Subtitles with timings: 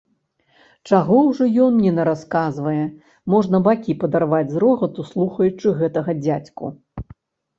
[0.91, 2.85] Чаго ўжо ён ні нарасказвае,
[3.33, 6.65] можна бакі падарваць з рогату, слухаючы гэтага дзядзьку.